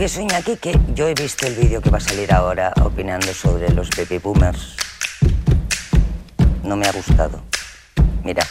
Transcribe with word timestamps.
confieso, 0.00 0.22
Iñaki, 0.22 0.56
que 0.56 0.80
yo 0.94 1.08
he 1.08 1.12
visto 1.12 1.46
el 1.46 1.54
vídeo 1.56 1.82
que 1.82 1.90
va 1.90 1.98
a 1.98 2.00
salir 2.00 2.32
ahora 2.32 2.72
opinando 2.82 3.34
sobre 3.34 3.70
los 3.74 3.90
baby 3.90 4.16
boomers. 4.16 4.74
No 6.64 6.74
me 6.74 6.86
ha 6.86 6.92
gustado. 6.92 7.42
Mira. 8.24 8.42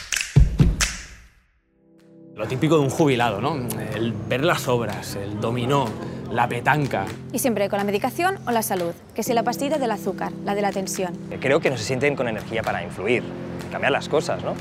Lo 2.36 2.46
típico 2.46 2.76
de 2.76 2.82
un 2.82 2.90
jubilado, 2.90 3.40
¿no? 3.40 3.56
El 3.96 4.12
ver 4.12 4.44
las 4.44 4.68
obras, 4.68 5.16
el 5.16 5.40
dominó, 5.40 5.88
la 6.30 6.48
petanca. 6.48 7.06
Y 7.32 7.40
siempre 7.40 7.68
con 7.68 7.78
la 7.78 7.84
medicación 7.84 8.38
o 8.46 8.52
la 8.52 8.62
salud, 8.62 8.94
que 9.16 9.24
si 9.24 9.34
la 9.34 9.42
pastilla 9.42 9.78
del 9.78 9.90
azúcar, 9.90 10.30
la 10.44 10.54
de 10.54 10.62
la 10.62 10.70
tensión. 10.70 11.18
Creo 11.40 11.58
que 11.58 11.68
no 11.68 11.76
se 11.76 11.82
sienten 11.82 12.14
con 12.14 12.28
energía 12.28 12.62
para 12.62 12.84
influir, 12.84 13.24
cambiar 13.72 13.90
las 13.90 14.08
cosas, 14.08 14.40
¿no? 14.44 14.54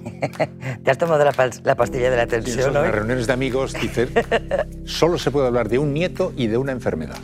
¿Te 0.84 0.90
has 0.90 0.98
tomado 0.98 1.24
la, 1.24 1.50
la 1.64 1.74
pastilla 1.74 2.10
de 2.10 2.16
la 2.16 2.26
tensión 2.26 2.68
En 2.68 2.74
las 2.74 2.92
reuniones 2.92 3.26
de 3.26 3.32
amigos 3.32 3.74
dicen, 3.74 4.10
solo 4.84 5.18
se 5.18 5.30
puede 5.30 5.46
hablar 5.46 5.68
de 5.68 5.78
un 5.78 5.92
nieto 5.92 6.32
y 6.36 6.46
de 6.46 6.56
una 6.56 6.72
enfermedad. 6.72 7.18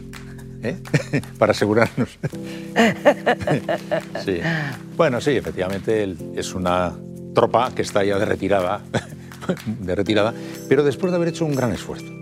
¿eh? 0.62 0.76
Para 1.38 1.52
asegurarnos. 1.52 2.18
sí. 4.24 4.40
Bueno, 4.96 5.20
sí, 5.20 5.30
efectivamente 5.32 6.14
es 6.34 6.54
una 6.54 6.94
tropa 7.34 7.70
que 7.74 7.82
está 7.82 8.04
ya 8.04 8.18
de 8.18 8.24
retirada, 8.24 8.80
de 9.66 9.94
retirada, 9.94 10.34
pero 10.68 10.82
después 10.82 11.12
de 11.12 11.16
haber 11.16 11.28
hecho 11.28 11.44
un 11.44 11.54
gran 11.54 11.72
esfuerzo. 11.72 12.12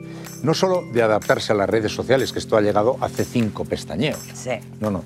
No 0.42 0.52
solo 0.52 0.82
de 0.92 1.02
adaptarse 1.02 1.52
a 1.52 1.56
las 1.56 1.70
redes 1.70 1.92
sociales, 1.92 2.32
que 2.32 2.38
esto 2.38 2.56
ha 2.56 2.60
llegado 2.60 2.98
hace 3.00 3.24
cinco 3.24 3.64
pestañeos. 3.64 4.18
Sí. 4.34 4.50
No, 4.78 4.90
no. 4.90 5.04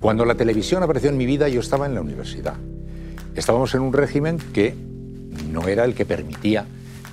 Cuando 0.00 0.24
la 0.24 0.34
televisión 0.34 0.82
apareció 0.82 1.10
en 1.10 1.18
mi 1.18 1.26
vida, 1.26 1.48
yo 1.48 1.60
estaba 1.60 1.84
en 1.86 1.94
la 1.94 2.00
universidad. 2.00 2.54
Estábamos 3.34 3.74
en 3.74 3.82
un 3.82 3.92
régimen 3.92 4.38
que 4.38 4.74
no 5.50 5.68
era 5.68 5.84
el 5.84 5.94
que 5.94 6.04
permitía 6.04 6.66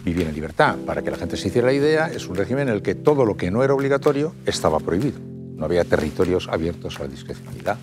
vivir 0.03 0.27
en 0.27 0.35
libertad. 0.35 0.75
Para 0.85 1.01
que 1.01 1.11
la 1.11 1.17
gente 1.17 1.35
se 1.35 1.47
hiciera 1.47 1.67
la 1.67 1.73
idea, 1.73 2.07
es 2.07 2.27
un 2.27 2.35
régimen 2.35 2.69
en 2.69 2.75
el 2.75 2.81
que 2.81 2.95
todo 2.95 3.25
lo 3.25 3.35
que 3.35 3.51
no 3.51 3.63
era 3.63 3.73
obligatorio 3.73 4.33
estaba 4.45 4.79
prohibido. 4.79 5.19
No 5.55 5.65
había 5.65 5.83
territorios 5.83 6.47
abiertos 6.49 6.99
a 6.99 7.03
la 7.03 7.09
discrecionalidad. 7.09 7.77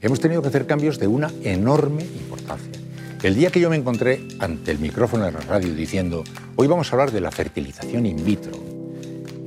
Hemos 0.00 0.20
tenido 0.20 0.42
que 0.42 0.48
hacer 0.48 0.66
cambios 0.66 0.98
de 0.98 1.06
una 1.06 1.30
enorme 1.42 2.02
importancia. 2.02 2.72
El 3.22 3.36
día 3.36 3.50
que 3.50 3.60
yo 3.60 3.70
me 3.70 3.76
encontré 3.76 4.26
ante 4.40 4.72
el 4.72 4.80
micrófono 4.80 5.24
de 5.24 5.30
la 5.30 5.40
radio 5.40 5.72
diciendo, 5.74 6.24
hoy 6.56 6.66
vamos 6.66 6.88
a 6.88 6.96
hablar 6.96 7.12
de 7.12 7.20
la 7.20 7.30
fertilización 7.30 8.04
in 8.04 8.24
vitro, 8.24 8.52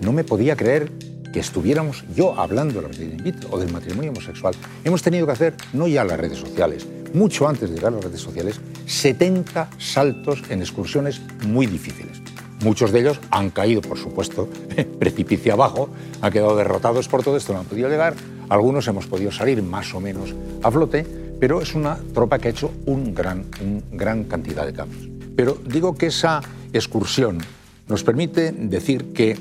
no 0.01 0.13
me 0.13 0.23
podía 0.23 0.55
creer 0.55 0.89
que 1.33 1.41
estuviéramos 1.41 2.05
yo 2.15 2.39
hablando 2.39 2.75
de 2.75 2.83
la 2.83 2.87
fertilización 2.87 3.19
in 3.19 3.23
vitro 3.25 3.49
o 3.51 3.59
del 3.59 3.73
matrimonio 3.73 4.11
homosexual. 4.11 4.55
Hemos 4.85 5.01
tenido 5.01 5.25
que 5.25 5.33
hacer, 5.33 5.55
no 5.73 5.89
ya 5.89 6.05
las 6.05 6.17
redes 6.17 6.37
sociales, 6.37 6.87
mucho 7.13 7.49
antes 7.49 7.69
de 7.69 7.75
llegar 7.75 7.91
a 7.91 7.97
las 7.97 8.05
redes 8.05 8.21
sociales, 8.21 8.61
70 8.85 9.69
saltos 9.77 10.43
en 10.49 10.61
excursiones 10.61 11.21
muy 11.47 11.65
difíciles. 11.65 12.21
Muchos 12.63 12.91
de 12.91 13.01
ellos 13.01 13.19
han 13.31 13.49
caído, 13.49 13.81
por 13.81 13.97
supuesto, 13.97 14.49
precipicio 14.99 15.53
abajo, 15.53 15.89
han 16.21 16.31
quedado 16.31 16.55
derrotados 16.55 17.07
por 17.07 17.23
todo 17.23 17.37
esto, 17.37 17.53
no 17.53 17.59
han 17.59 17.65
podido 17.65 17.89
llegar. 17.89 18.15
Algunos 18.49 18.87
hemos 18.87 19.07
podido 19.07 19.31
salir 19.31 19.61
más 19.61 19.93
o 19.93 19.99
menos 19.99 20.33
a 20.63 20.71
flote, 20.71 21.05
pero 21.39 21.61
es 21.61 21.75
una 21.75 21.97
tropa 22.13 22.39
que 22.39 22.47
ha 22.47 22.51
hecho 22.51 22.71
un 22.85 23.13
gran, 23.13 23.45
un 23.61 23.83
gran 23.91 24.23
cantidad 24.23 24.65
de 24.65 24.73
cambios. 24.73 25.09
Pero 25.35 25.57
digo 25.65 25.95
que 25.95 26.07
esa 26.07 26.41
excursión 26.71 27.39
nos 27.87 28.03
permite 28.03 28.51
decir 28.51 29.13
que 29.13 29.37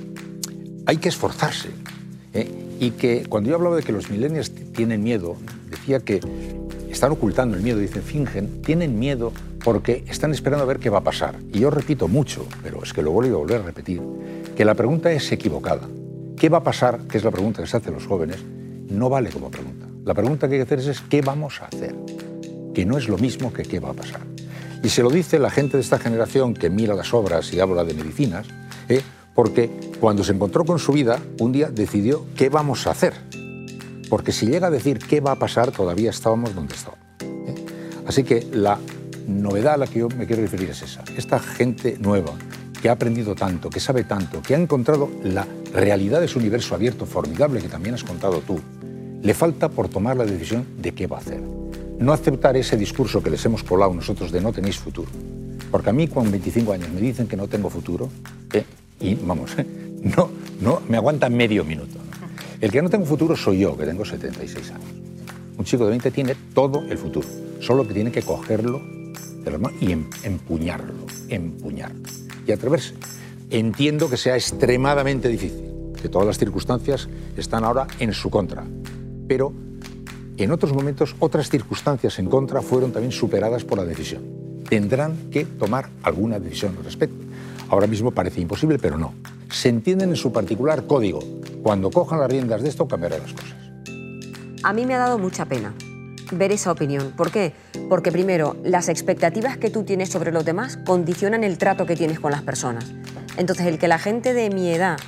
hay 0.86 0.96
que 0.98 1.08
esforzarse 1.08 1.70
¿eh? 2.32 2.50
y 2.80 2.90
que 2.92 3.26
cuando 3.28 3.50
yo 3.50 3.56
hablaba 3.56 3.76
de 3.76 3.82
que 3.82 3.92
los 3.92 4.10
millennials 4.10 4.52
tienen 4.72 5.02
miedo, 5.02 5.36
decía 5.70 6.00
que 6.00 6.20
están 6.94 7.12
ocultando 7.12 7.56
el 7.56 7.62
miedo, 7.62 7.78
dicen, 7.78 8.02
fingen, 8.02 8.62
tienen 8.62 8.98
miedo 8.98 9.32
porque 9.64 10.04
están 10.08 10.32
esperando 10.32 10.62
a 10.62 10.66
ver 10.66 10.78
qué 10.78 10.90
va 10.90 10.98
a 10.98 11.04
pasar. 11.04 11.36
Y 11.52 11.58
yo 11.58 11.70
repito 11.70 12.08
mucho, 12.08 12.46
pero 12.62 12.82
es 12.82 12.92
que 12.92 13.02
lo 13.02 13.10
vuelvo 13.10 13.36
a 13.36 13.38
volver 13.40 13.60
a 13.60 13.64
repetir, 13.64 14.00
que 14.56 14.64
la 14.64 14.74
pregunta 14.74 15.12
es 15.12 15.30
equivocada. 15.32 15.82
¿Qué 16.36 16.48
va 16.48 16.58
a 16.58 16.62
pasar? 16.62 17.00
Que 17.08 17.18
es 17.18 17.24
la 17.24 17.30
pregunta 17.30 17.62
que 17.62 17.68
se 17.68 17.76
hace 17.76 17.90
a 17.90 17.92
los 17.92 18.06
jóvenes, 18.06 18.38
no 18.88 19.08
vale 19.08 19.30
como 19.30 19.50
pregunta. 19.50 19.86
La 20.04 20.14
pregunta 20.14 20.48
que 20.48 20.54
hay 20.54 20.60
que 20.60 20.74
hacer 20.74 20.78
es 20.78 21.00
¿qué 21.00 21.20
vamos 21.20 21.60
a 21.62 21.66
hacer? 21.66 21.94
Que 22.72 22.86
no 22.86 22.96
es 22.96 23.08
lo 23.08 23.18
mismo 23.18 23.52
que 23.52 23.64
qué 23.64 23.80
va 23.80 23.90
a 23.90 23.94
pasar. 23.94 24.20
Y 24.82 24.88
se 24.88 25.02
lo 25.02 25.10
dice 25.10 25.38
la 25.38 25.50
gente 25.50 25.76
de 25.76 25.82
esta 25.82 25.98
generación 25.98 26.54
que 26.54 26.70
mira 26.70 26.94
las 26.94 27.12
obras 27.12 27.52
y 27.52 27.58
habla 27.58 27.84
de 27.84 27.94
medicinas, 27.94 28.46
¿eh? 28.88 29.00
porque 29.34 29.70
cuando 29.98 30.22
se 30.22 30.32
encontró 30.32 30.64
con 30.64 30.78
su 30.78 30.92
vida, 30.92 31.18
un 31.40 31.50
día 31.50 31.70
decidió 31.70 32.24
qué 32.36 32.50
vamos 32.50 32.86
a 32.86 32.92
hacer 32.92 33.14
porque 34.08 34.32
si 34.32 34.46
llega 34.46 34.68
a 34.68 34.70
decir 34.70 34.98
qué 34.98 35.20
va 35.20 35.32
a 35.32 35.38
pasar, 35.38 35.70
todavía 35.70 36.10
estábamos 36.10 36.54
donde 36.54 36.74
estábamos. 36.74 37.04
¿eh? 37.20 37.54
Así 38.06 38.24
que 38.24 38.46
la 38.52 38.78
novedad 39.26 39.74
a 39.74 39.76
la 39.78 39.86
que 39.86 40.00
yo 40.00 40.08
me 40.08 40.26
quiero 40.26 40.42
referir 40.42 40.70
es 40.70 40.82
esa. 40.82 41.02
Esta 41.16 41.38
gente 41.38 41.96
nueva, 41.98 42.32
que 42.80 42.88
ha 42.88 42.92
aprendido 42.92 43.34
tanto, 43.34 43.70
que 43.70 43.80
sabe 43.80 44.04
tanto, 44.04 44.42
que 44.42 44.54
ha 44.54 44.58
encontrado 44.58 45.10
la 45.22 45.46
realidad 45.72 46.20
de 46.20 46.28
su 46.28 46.38
universo 46.38 46.74
abierto 46.74 47.06
formidable 47.06 47.60
que 47.60 47.68
también 47.68 47.94
has 47.94 48.04
contado 48.04 48.40
tú, 48.40 48.60
le 49.22 49.32
falta 49.32 49.70
por 49.70 49.88
tomar 49.88 50.16
la 50.16 50.26
decisión 50.26 50.66
de 50.78 50.92
qué 50.92 51.06
va 51.06 51.16
a 51.16 51.20
hacer. 51.20 51.40
No 51.98 52.12
aceptar 52.12 52.56
ese 52.56 52.76
discurso 52.76 53.22
que 53.22 53.30
les 53.30 53.44
hemos 53.46 53.62
colado 53.62 53.94
nosotros 53.94 54.30
de 54.30 54.40
no 54.40 54.52
tenéis 54.52 54.76
futuro. 54.76 55.10
Porque 55.70 55.90
a 55.90 55.92
mí 55.92 56.08
con 56.08 56.30
25 56.30 56.72
años 56.72 56.90
me 56.90 57.00
dicen 57.00 57.26
que 57.26 57.36
no 57.36 57.48
tengo 57.48 57.70
futuro 57.70 58.10
¿eh? 58.52 58.64
y 59.00 59.14
vamos, 59.14 59.52
no, 60.16 60.30
no 60.60 60.82
me 60.88 60.98
aguanta 60.98 61.28
medio 61.30 61.64
minuto. 61.64 61.93
El 62.64 62.72
que 62.72 62.80
no 62.80 62.88
tengo 62.88 63.04
futuro 63.04 63.36
soy 63.36 63.58
yo, 63.58 63.76
que 63.76 63.84
tengo 63.84 64.06
76 64.06 64.70
años. 64.70 64.88
Un 65.58 65.66
chico 65.66 65.84
de 65.84 65.90
20 65.90 66.10
tiene 66.10 66.34
todo 66.54 66.80
el 66.88 66.96
futuro, 66.96 67.28
solo 67.60 67.86
que 67.86 67.92
tiene 67.92 68.10
que 68.10 68.22
cogerlo 68.22 68.80
de 69.44 69.50
la 69.50 69.58
mano 69.58 69.76
y 69.82 69.92
em, 69.92 70.08
empuñarlo, 70.22 70.94
empuñarlo 71.28 72.00
y 72.46 72.52
atreverse. 72.52 72.94
Entiendo 73.50 74.08
que 74.08 74.16
sea 74.16 74.36
extremadamente 74.36 75.28
difícil, 75.28 75.92
que 76.00 76.08
todas 76.08 76.26
las 76.26 76.38
circunstancias 76.38 77.06
están 77.36 77.64
ahora 77.64 77.86
en 77.98 78.14
su 78.14 78.30
contra, 78.30 78.64
pero 79.28 79.52
en 80.38 80.50
otros 80.50 80.72
momentos 80.72 81.16
otras 81.18 81.50
circunstancias 81.50 82.18
en 82.18 82.30
contra 82.30 82.62
fueron 82.62 82.92
también 82.92 83.12
superadas 83.12 83.62
por 83.62 83.76
la 83.76 83.84
decisión. 83.84 84.22
Tendrán 84.66 85.28
que 85.30 85.44
tomar 85.44 85.90
alguna 86.02 86.40
decisión 86.40 86.74
al 86.78 86.84
respecto. 86.84 87.22
Ahora 87.68 87.86
mismo 87.86 88.10
parece 88.10 88.40
imposible, 88.40 88.78
pero 88.78 88.96
no. 88.96 89.12
Se 89.54 89.68
entienden 89.68 90.10
en 90.10 90.16
su 90.16 90.32
particular 90.32 90.84
código, 90.84 91.20
cuando 91.62 91.88
cojan 91.88 92.18
las 92.18 92.28
riendas 92.28 92.60
de 92.60 92.68
esto, 92.68 92.88
cambiarán 92.88 93.20
las 93.20 93.32
cosas. 93.32 93.54
A 94.64 94.72
mí 94.72 94.84
me 94.84 94.94
ha 94.94 94.98
dado 94.98 95.16
mucha 95.16 95.44
pena 95.44 95.72
ver 96.32 96.50
esa 96.50 96.72
opinión. 96.72 97.12
¿Por 97.16 97.30
qué? 97.30 97.52
Porque 97.88 98.10
primero, 98.10 98.56
las 98.64 98.88
expectativas 98.88 99.56
que 99.56 99.70
tú 99.70 99.84
tienes 99.84 100.10
sobre 100.10 100.32
los 100.32 100.44
demás 100.44 100.76
condicionan 100.84 101.44
el 101.44 101.56
trato 101.56 101.86
que 101.86 101.94
tienes 101.94 102.18
con 102.18 102.32
las 102.32 102.42
personas. 102.42 102.92
Entonces, 103.36 103.66
el 103.66 103.78
que 103.78 103.86
la 103.86 104.00
gente 104.00 104.34
de 104.34 104.50
mi 104.50 104.72
edad 104.72 104.98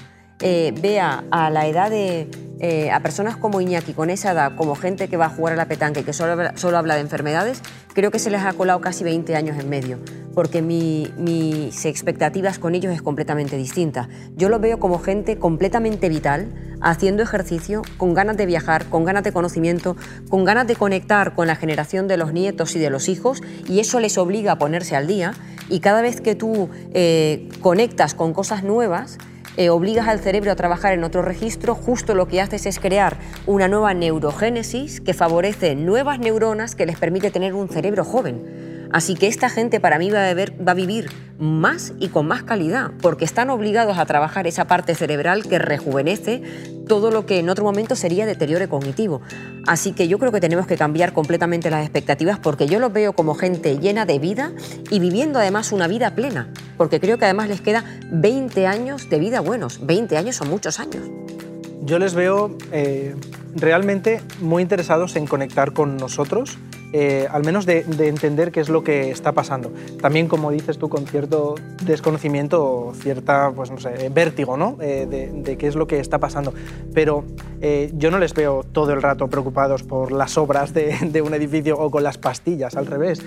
eh, 0.40 0.72
vea 0.80 1.24
a 1.32 1.50
la 1.50 1.66
edad 1.66 1.90
de, 1.90 2.30
eh, 2.60 2.92
a 2.92 3.00
personas 3.00 3.36
como 3.36 3.60
Iñaki 3.60 3.94
con 3.94 4.10
esa 4.10 4.30
edad, 4.30 4.54
como 4.54 4.76
gente 4.76 5.08
que 5.08 5.16
va 5.16 5.26
a 5.26 5.30
jugar 5.30 5.54
a 5.54 5.56
la 5.56 5.66
petanca 5.66 5.98
y 5.98 6.04
que 6.04 6.12
solo 6.12 6.32
habla, 6.32 6.56
solo 6.56 6.78
habla 6.78 6.94
de 6.94 7.00
enfermedades, 7.00 7.62
creo 7.94 8.12
que 8.12 8.20
se 8.20 8.30
les 8.30 8.42
ha 8.42 8.52
colado 8.52 8.80
casi 8.80 9.02
20 9.02 9.34
años 9.34 9.58
en 9.58 9.68
medio, 9.68 9.98
porque 10.36 10.60
mi, 10.60 11.10
mis 11.16 11.86
expectativas 11.86 12.58
con 12.58 12.74
ellos 12.74 12.92
es 12.92 13.00
completamente 13.00 13.56
distinta. 13.56 14.10
Yo 14.36 14.50
los 14.50 14.60
veo 14.60 14.78
como 14.78 14.98
gente 14.98 15.38
completamente 15.38 16.10
vital, 16.10 16.52
haciendo 16.82 17.22
ejercicio, 17.22 17.80
con 17.96 18.12
ganas 18.12 18.36
de 18.36 18.44
viajar, 18.44 18.84
con 18.90 19.06
ganas 19.06 19.24
de 19.24 19.32
conocimiento, 19.32 19.96
con 20.28 20.44
ganas 20.44 20.66
de 20.66 20.76
conectar 20.76 21.34
con 21.34 21.46
la 21.46 21.56
generación 21.56 22.06
de 22.06 22.18
los 22.18 22.34
nietos 22.34 22.76
y 22.76 22.78
de 22.78 22.90
los 22.90 23.08
hijos, 23.08 23.42
y 23.66 23.80
eso 23.80 23.98
les 23.98 24.18
obliga 24.18 24.52
a 24.52 24.58
ponerse 24.58 24.94
al 24.94 25.06
día. 25.06 25.32
Y 25.70 25.80
cada 25.80 26.02
vez 26.02 26.20
que 26.20 26.34
tú 26.34 26.68
eh, 26.92 27.48
conectas 27.62 28.12
con 28.12 28.34
cosas 28.34 28.62
nuevas, 28.62 29.16
eh, 29.56 29.70
obligas 29.70 30.06
al 30.06 30.20
cerebro 30.20 30.52
a 30.52 30.54
trabajar 30.54 30.92
en 30.92 31.02
otro 31.02 31.22
registro, 31.22 31.74
justo 31.74 32.14
lo 32.14 32.28
que 32.28 32.42
haces 32.42 32.66
es 32.66 32.78
crear 32.78 33.16
una 33.46 33.68
nueva 33.68 33.94
neurogénesis 33.94 35.00
que 35.00 35.14
favorece 35.14 35.74
nuevas 35.76 36.18
neuronas 36.18 36.74
que 36.74 36.84
les 36.84 36.98
permite 36.98 37.30
tener 37.30 37.54
un 37.54 37.70
cerebro 37.70 38.04
joven. 38.04 38.65
Así 38.92 39.14
que 39.14 39.26
esta 39.26 39.48
gente 39.48 39.80
para 39.80 39.98
mí 39.98 40.10
va 40.10 40.28
a, 40.28 40.74
vivir 40.74 41.10
más 41.38 41.92
y 41.98 42.08
con 42.08 42.26
más 42.26 42.42
calidad, 42.44 42.92
porque 43.02 43.24
están 43.24 43.50
obligados 43.50 43.98
a 43.98 44.06
trabajar 44.06 44.46
esa 44.46 44.66
parte 44.66 44.94
cerebral 44.94 45.46
que 45.46 45.58
rejuvenece 45.58 46.42
todo 46.88 47.10
lo 47.10 47.26
que 47.26 47.38
en 47.38 47.48
otro 47.48 47.64
momento 47.64 47.96
sería 47.96 48.26
deterioro 48.26 48.68
cognitivo. 48.68 49.20
Así 49.66 49.92
que 49.92 50.08
yo 50.08 50.18
creo 50.18 50.32
que 50.32 50.40
tenemos 50.40 50.66
que 50.66 50.76
cambiar 50.76 51.12
completamente 51.12 51.70
las 51.70 51.82
expectativas, 51.82 52.38
porque 52.38 52.66
yo 52.66 52.78
los 52.78 52.92
veo 52.92 53.12
como 53.12 53.34
gente 53.34 53.78
llena 53.78 54.06
de 54.06 54.18
vida 54.18 54.52
y 54.90 55.00
viviendo 55.00 55.38
además 55.38 55.72
una 55.72 55.88
vida 55.88 56.14
plena, 56.14 56.48
porque 56.76 57.00
creo 57.00 57.18
que 57.18 57.24
además 57.24 57.48
les 57.48 57.60
queda 57.60 57.84
20 58.10 58.66
años 58.66 59.10
de 59.10 59.18
vida 59.18 59.40
buenos. 59.40 59.84
20 59.84 60.16
años 60.16 60.36
son 60.36 60.48
muchos 60.48 60.78
años. 60.80 61.02
Yo 61.82 61.98
les 61.98 62.14
veo 62.14 62.56
eh, 62.72 63.14
realmente 63.54 64.20
muy 64.40 64.62
interesados 64.62 65.16
en 65.16 65.26
conectar 65.26 65.72
con 65.72 65.96
nosotros 65.96 66.58
eh, 66.92 67.28
al 67.30 67.44
menos 67.44 67.66
de, 67.66 67.84
entender 67.98 68.52
qué 68.52 68.60
es 68.60 68.68
lo 68.68 68.84
que 68.84 69.10
está 69.10 69.32
pasando. 69.32 69.72
También, 70.00 70.28
como 70.28 70.50
dices 70.50 70.78
tú, 70.78 70.88
con 70.88 71.06
cierto 71.06 71.56
desconocimiento 71.82 72.64
o 72.64 72.94
cierta, 72.94 73.52
pues 73.54 73.70
no 73.70 73.78
sé, 73.78 74.08
vértigo, 74.08 74.56
¿no? 74.56 74.76
Eh, 74.80 75.06
de, 75.44 75.56
qué 75.56 75.66
es 75.66 75.74
lo 75.74 75.86
que 75.86 76.00
está 76.00 76.18
pasando. 76.18 76.54
Pero 76.94 77.24
eh, 77.60 77.90
yo 77.94 78.10
no 78.10 78.18
les 78.18 78.34
veo 78.34 78.62
todo 78.62 78.92
el 78.92 79.02
rato 79.02 79.28
preocupados 79.28 79.82
por 79.82 80.12
las 80.12 80.38
obras 80.38 80.72
de, 80.72 81.22
un 81.26 81.34
edificio 81.34 81.78
o 81.78 81.90
con 81.90 82.02
las 82.02 82.18
pastillas, 82.18 82.76
al 82.76 82.86
revés. 82.86 83.22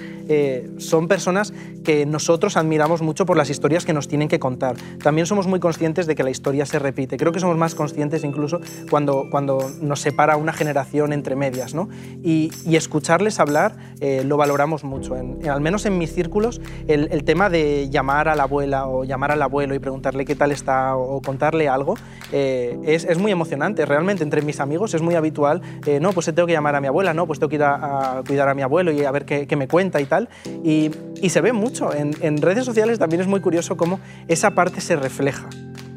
son 0.78 1.08
personas 1.08 1.54
que 1.84 2.06
nosotros 2.06 2.56
admiramos 2.56 3.02
mucho 3.02 3.26
por 3.26 3.36
las 3.36 3.50
historias 3.50 3.86
que 3.86 3.94
nos 3.94 4.08
tienen 4.08 4.28
que 4.28 4.40
contar. 4.40 4.76
También 5.04 5.26
somos 5.26 5.48
muy 5.48 5.60
conscientes 5.60 6.08
de 6.08 6.16
que 6.16 6.24
la 6.24 6.30
historia 6.30 6.66
se 6.66 6.80
repite. 6.80 7.18
Creo 7.18 7.32
que 7.32 7.40
somos 7.40 7.58
más 7.58 7.76
conscientes 7.76 8.24
incluso 8.24 8.62
cuando, 8.90 9.28
cuando 9.30 9.72
nos 9.82 10.00
separa 10.02 10.38
una 10.38 10.54
generación 10.54 11.14
entre 11.14 11.36
medias, 11.36 11.74
¿no? 11.74 11.90
Y, 12.24 12.52
y 12.66 12.76
escucharles 12.76 13.40
hablar 13.40 13.49
eh, 14.02 14.24
lo 14.26 14.38
valoramos 14.38 14.84
mucho. 14.84 15.16
al 15.16 15.62
menos 15.62 15.86
en 15.86 15.98
mis 15.98 16.14
círculos, 16.14 16.62
el, 16.88 17.24
tema 17.24 17.50
de 17.50 17.90
llamar 17.90 18.30
a 18.30 18.36
la 18.36 18.44
abuela 18.44 18.88
o 18.88 19.04
llamar 19.04 19.32
al 19.32 19.42
abuelo 19.42 19.76
y 19.76 19.80
preguntarle 19.80 20.26
qué 20.26 20.36
tal 20.36 20.52
está 20.52 20.96
o, 20.96 21.22
contarle 21.22 21.68
algo 21.68 21.96
eh, 22.32 22.80
es, 22.86 23.18
muy 23.18 23.32
emocionante. 23.32 23.86
Realmente 23.86 24.24
entre 24.24 24.42
mis 24.42 24.60
amigos 24.60 24.94
es 24.94 25.02
muy 25.02 25.16
habitual, 25.16 25.62
eh, 25.86 26.00
no, 26.00 26.14
pues 26.14 26.28
tengo 26.28 26.48
que 26.48 26.54
llamar 26.54 26.76
a 26.76 26.82
mi 26.82 26.88
abuela, 26.88 27.14
no, 27.14 27.28
pues 27.28 27.40
tengo 27.40 27.50
que 27.50 27.56
ir 27.56 27.64
a, 27.64 28.24
cuidar 28.26 28.50
a 28.50 28.54
mi 28.54 28.62
abuelo 28.62 28.92
y 28.92 29.04
a 29.04 29.12
ver 29.12 29.26
qué, 29.26 29.56
me 29.56 29.68
cuenta 29.68 30.00
y 30.00 30.06
tal. 30.06 30.30
Y, 30.64 30.92
se 31.30 31.42
ve 31.42 31.54
mucho. 31.54 31.94
En, 31.94 32.16
en 32.22 32.42
redes 32.42 32.66
sociales 32.66 32.98
también 32.98 33.22
es 33.22 33.28
muy 33.28 33.40
curioso 33.40 33.78
cómo 33.78 34.00
esa 34.28 34.52
parte 34.52 34.82
se 34.82 34.96
refleja 34.96 35.48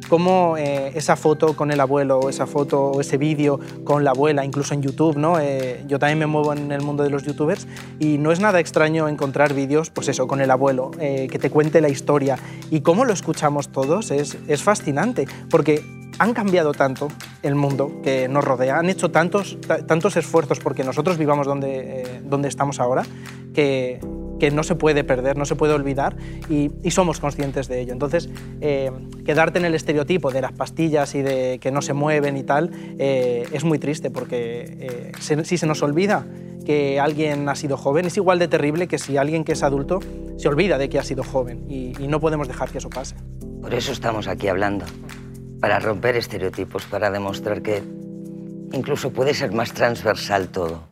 cómo 0.08 0.56
eh, 0.56 0.92
esa 0.94 1.16
foto 1.16 1.54
con 1.54 1.70
el 1.70 1.80
abuelo, 1.80 2.18
o 2.20 2.28
esa 2.28 2.46
foto 2.46 2.90
o 2.90 3.00
ese 3.00 3.16
vídeo 3.16 3.60
con 3.84 4.04
la 4.04 4.10
abuela, 4.10 4.44
incluso 4.44 4.74
en 4.74 4.82
YouTube, 4.82 5.16
¿no? 5.16 5.38
Eh, 5.40 5.84
yo 5.86 5.98
también 5.98 6.18
me 6.18 6.26
muevo 6.26 6.52
en 6.52 6.72
el 6.72 6.82
mundo 6.82 7.02
de 7.02 7.10
los 7.10 7.24
youtubers 7.24 7.66
y 7.98 8.18
no 8.18 8.32
es 8.32 8.40
nada 8.40 8.60
extraño 8.60 9.08
encontrar 9.08 9.54
vídeos, 9.54 9.90
pues 9.90 10.08
eso, 10.08 10.26
con 10.26 10.40
el 10.40 10.50
abuelo, 10.50 10.90
eh, 10.98 11.28
que 11.30 11.38
te 11.38 11.50
cuente 11.50 11.80
la 11.80 11.88
historia 11.88 12.38
y 12.70 12.80
cómo 12.80 13.04
lo 13.04 13.12
escuchamos 13.12 13.68
todos 13.70 14.10
es, 14.10 14.36
es 14.48 14.62
fascinante, 14.62 15.26
porque 15.50 15.84
han 16.18 16.34
cambiado 16.34 16.72
tanto 16.72 17.08
el 17.42 17.54
mundo 17.54 18.00
que 18.02 18.28
nos 18.28 18.44
rodea, 18.44 18.78
han 18.78 18.90
hecho 18.90 19.10
tantos, 19.10 19.58
tantos 19.86 20.16
esfuerzos 20.16 20.60
porque 20.60 20.84
nosotros 20.84 21.16
vivamos 21.16 21.46
donde, 21.46 22.20
donde 22.24 22.48
estamos 22.48 22.80
ahora, 22.80 23.02
que, 23.54 23.98
que 24.42 24.50
no 24.50 24.64
se 24.64 24.74
puede 24.74 25.04
perder, 25.04 25.38
no 25.38 25.44
se 25.44 25.54
puede 25.54 25.72
olvidar 25.72 26.16
y, 26.50 26.72
somos 26.90 27.20
conscientes 27.20 27.68
de 27.68 27.80
ello. 27.80 27.92
Entonces, 27.92 28.28
eh, 28.60 28.90
quedarte 29.24 29.60
en 29.60 29.64
el 29.64 29.76
estereotipo 29.76 30.32
de 30.32 30.40
las 30.40 30.50
pastillas 30.50 31.14
y 31.14 31.22
de 31.22 31.60
que 31.60 31.70
no 31.70 31.80
se 31.80 31.92
mueven 31.92 32.36
y 32.36 32.42
tal 32.42 32.72
eh, 32.98 33.46
es 33.52 33.62
muy 33.62 33.78
triste 33.78 34.10
porque 34.10 35.12
eh, 35.20 35.44
si 35.44 35.56
se 35.56 35.66
nos 35.68 35.80
olvida 35.84 36.26
que 36.66 36.98
alguien 36.98 37.48
ha 37.48 37.54
sido 37.54 37.76
joven 37.76 38.06
es 38.06 38.16
igual 38.16 38.40
de 38.40 38.48
terrible 38.48 38.88
que 38.88 38.98
si 38.98 39.16
alguien 39.16 39.44
que 39.44 39.52
es 39.52 39.62
adulto 39.62 40.00
se 40.38 40.48
olvida 40.48 40.76
de 40.76 40.88
que 40.88 40.98
ha 40.98 41.04
sido 41.04 41.22
joven 41.22 41.64
y, 41.70 41.92
y 42.02 42.08
no 42.08 42.18
podemos 42.18 42.48
dejar 42.48 42.68
que 42.68 42.78
eso 42.78 42.90
pase. 42.90 43.14
Por 43.60 43.72
eso 43.72 43.92
estamos 43.92 44.26
aquí 44.26 44.48
hablando, 44.48 44.86
para 45.60 45.78
romper 45.78 46.16
estereotipos, 46.16 46.84
para 46.86 47.12
demostrar 47.12 47.62
que 47.62 47.80
incluso 48.72 49.12
puede 49.12 49.34
ser 49.34 49.52
más 49.52 49.72
transversal 49.72 50.48
todo. 50.48 50.91